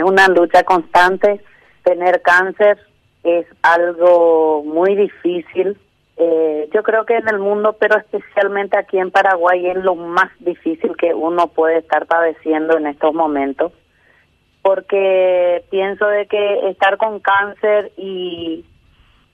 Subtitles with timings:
[0.00, 1.40] es una lucha constante.
[1.82, 2.78] Tener cáncer
[3.22, 5.78] es algo muy difícil.
[6.16, 10.30] Eh, yo creo que en el mundo, pero especialmente aquí en Paraguay, es lo más
[10.38, 13.72] difícil que uno puede estar padeciendo en estos momentos.
[14.62, 18.64] Porque pienso de que estar con cáncer y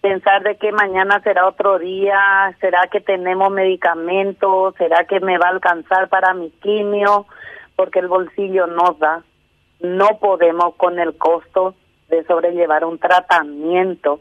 [0.01, 5.49] pensar de que mañana será otro día, será que tenemos medicamentos, será que me va
[5.49, 7.27] a alcanzar para mi quimio,
[7.75, 9.25] porque el bolsillo no da.
[9.81, 11.75] No podemos con el costo
[12.09, 14.21] de sobrellevar un tratamiento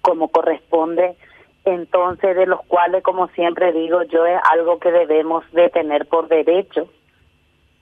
[0.00, 1.16] como corresponde,
[1.64, 6.28] entonces de los cuales, como siempre digo, yo es algo que debemos de tener por
[6.28, 6.88] derecho.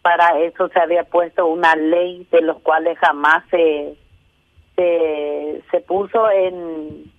[0.02, 3.96] Para eso se había puesto una ley de los cuales jamás se
[5.70, 7.10] se, puso en,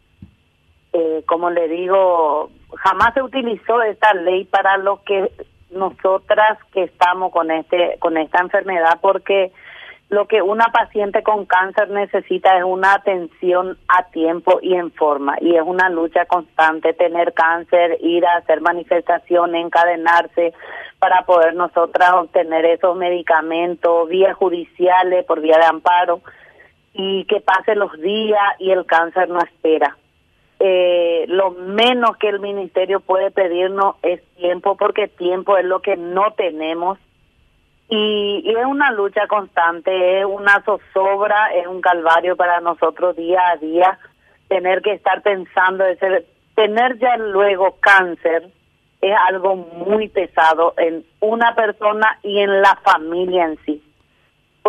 [0.94, 5.32] eh, como le digo, jamás se utilizó esta ley para lo que
[5.72, 9.52] nosotras que estamos con este con esta enfermedad porque
[10.10, 15.38] lo que una paciente con cáncer necesita es una atención a tiempo y en forma
[15.40, 20.54] y es una lucha constante tener cáncer ir a hacer manifestaciones encadenarse
[20.98, 26.22] para poder nosotras obtener esos medicamentos vía judiciales por vía de amparo
[26.94, 29.96] y que pasen los días y el cáncer no espera.
[30.60, 35.96] Eh, lo menos que el ministerio puede pedirnos es tiempo, porque tiempo es lo que
[35.96, 37.00] no tenemos.
[37.88, 43.58] Y, es una lucha constante, es una zozobra, es un calvario para nosotros día a
[43.58, 43.98] día
[44.48, 45.86] tener que estar pensando,
[46.56, 48.50] tener ya luego cáncer
[49.02, 53.82] es algo muy pesado en una persona y en la familia en sí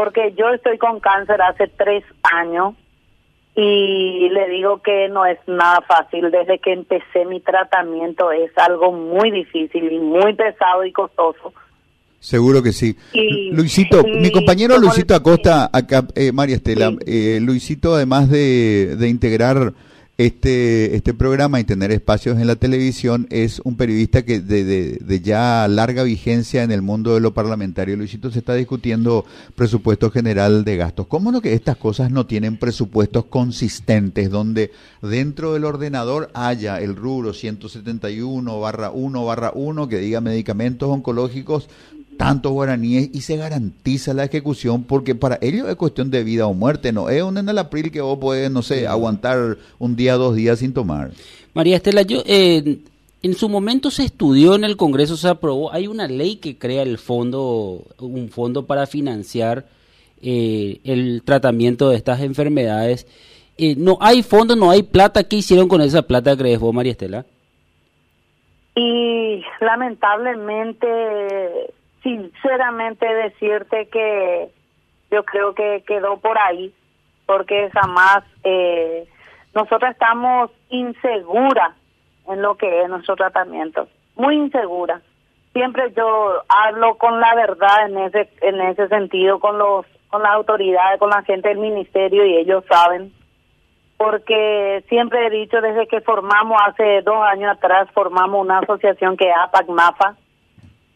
[0.00, 2.74] porque yo estoy con cáncer hace tres años
[3.55, 6.31] y le digo que no es nada fácil.
[6.31, 11.53] Desde que empecé mi tratamiento es algo muy difícil y muy pesado y costoso.
[12.20, 12.97] Seguro que sí.
[13.53, 19.73] Luisito, mi compañero Luisito Acosta, acá, eh, María Estela, eh, Luisito, además de, de integrar
[20.21, 25.67] este, este programa y tener espacios en la televisión es un periodista que de, ya
[25.67, 27.97] larga vigencia en el mundo de lo parlamentario.
[27.97, 31.07] Luisito, se está discutiendo presupuesto general de gastos.
[31.07, 36.97] ¿Cómo no que estas cosas no tienen presupuestos consistentes donde dentro del ordenador haya el
[36.97, 41.70] rubro 171 barra 1 barra 1 que diga medicamentos oncológicos
[42.20, 46.53] tantos guaraníes y se garantiza la ejecución porque para ellos es cuestión de vida o
[46.53, 50.17] muerte, no es un en el april que vos podés, no sé, aguantar un día,
[50.17, 51.13] dos días sin tomar.
[51.55, 52.80] María Estela, yo eh,
[53.23, 56.83] en su momento se estudió en el Congreso, se aprobó, hay una ley que crea
[56.83, 59.64] el fondo, un fondo para financiar
[60.20, 63.07] eh, el tratamiento de estas enfermedades.
[63.57, 66.92] Eh, no hay fondo, no hay plata, ¿qué hicieron con esa plata, crees vos, María
[66.92, 67.25] Estela?
[68.77, 70.86] Y lamentablemente
[72.02, 74.50] sinceramente decirte que
[75.11, 76.72] yo creo que quedó por ahí,
[77.27, 79.06] porque jamás eh,
[79.55, 81.74] nosotros estamos inseguras
[82.28, 85.00] en lo que es nuestro tratamiento, muy insegura.
[85.52, 90.32] Siempre yo hablo con la verdad en ese en ese sentido con los con las
[90.32, 93.12] autoridades, con la gente del ministerio y ellos saben
[94.00, 99.28] porque siempre he dicho desde que formamos hace dos años atrás formamos una asociación que
[99.28, 100.17] es APAC-MAFA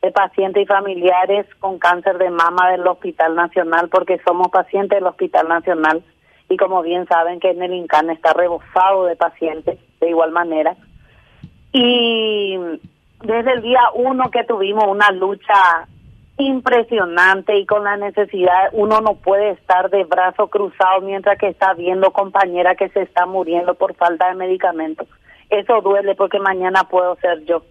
[0.04, 5.06] de pacientes y familiares con cáncer de mama del Hospital Nacional, porque somos pacientes del
[5.06, 6.04] Hospital Nacional
[6.50, 10.76] y como bien saben que en el INCAN está rebosado de pacientes de igual manera.
[11.72, 12.58] Y
[13.22, 15.88] desde el día uno que tuvimos una lucha
[16.36, 21.72] impresionante y con la necesidad, uno no puede estar de brazo cruzado mientras que está
[21.72, 25.08] viendo compañera que se está muriendo por falta de medicamentos.
[25.48, 27.62] Eso duele porque mañana puedo ser yo.